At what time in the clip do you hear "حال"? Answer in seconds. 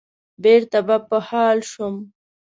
1.27-1.59